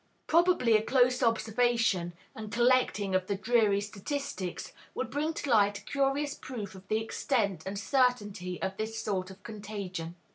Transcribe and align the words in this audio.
Probably 0.25 0.75
a 0.75 0.81
close 0.81 1.21
observation 1.21 2.13
and 2.33 2.51
collecting 2.51 3.13
of 3.13 3.27
the 3.27 3.35
dreary 3.35 3.81
statistics 3.81 4.73
would 4.95 5.11
bring 5.11 5.31
to 5.35 5.49
light 5.51 5.77
a 5.77 5.83
curious 5.83 6.33
proof 6.33 6.73
of 6.73 6.87
the 6.87 6.97
extent 6.97 7.61
and 7.67 7.77
certainty 7.77 8.59
of 8.63 8.77
this 8.77 8.99
sort 8.99 9.29
of 9.29 9.43
contagion. 9.43 10.15